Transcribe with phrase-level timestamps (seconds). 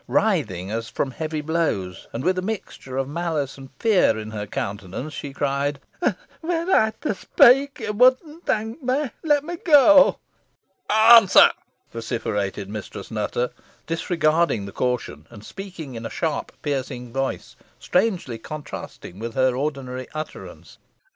[0.07, 4.47] Writhing as from heavy blows, and with a mixture of malice and fear in her
[4.47, 6.15] countenance, she cried, "Were
[6.71, 9.11] I to speak, you would not thank me.
[9.23, 10.17] Let me go."
[10.89, 11.51] "Answer,"
[11.91, 13.51] vociferated Mistress Nutter,
[13.85, 20.07] disregarding the caution, and speaking in a sharp piercing voice, strangely contrasting with her ordinary
[20.15, 20.79] utterance.